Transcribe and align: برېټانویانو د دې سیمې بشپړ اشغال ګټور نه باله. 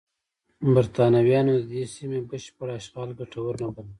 برېټانویانو 0.73 1.53
د 1.59 1.63
دې 1.73 1.83
سیمې 1.95 2.19
بشپړ 2.29 2.67
اشغال 2.79 3.09
ګټور 3.19 3.53
نه 3.63 3.69
باله. 3.75 3.89